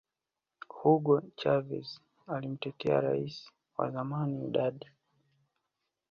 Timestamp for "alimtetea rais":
2.27-3.51